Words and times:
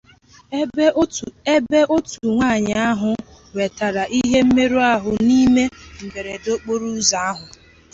ebe 1.71 1.79
otu 1.95 2.17
nwaanyị 2.33 2.73
ahụ 2.89 3.11
nwetara 3.51 4.03
ihe 4.19 4.39
mmerụahụ 4.45 5.11
n'ihe 5.25 5.63
mberede 6.07 6.49
okporoụzọ 6.55 7.17
ahụ. 7.29 7.45